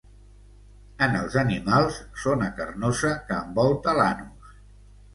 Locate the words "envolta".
3.45-3.99